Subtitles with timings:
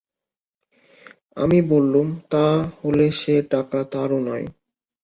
[1.37, 2.45] আমি বললুম, তা
[2.77, 4.45] হলে সে টাকা তারও নয়।